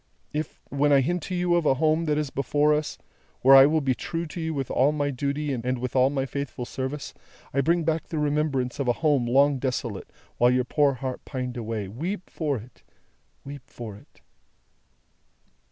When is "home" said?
1.75-2.05, 9.05-9.27